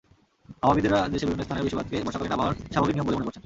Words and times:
আবহাওয়াবিদেরা 0.61 0.99
দেশের 1.13 1.27
বিভিন্ন 1.27 1.43
স্থানের 1.45 1.63
বৃষ্টিপাতকে 1.63 1.97
বর্ষাকালীন 2.07 2.33
আবহাওয়ার 2.35 2.55
স্বাভাবিক 2.73 2.93
নিয়ম 2.95 3.05
বলেই 3.07 3.17
মনে 3.17 3.27
করছেন। 3.27 3.39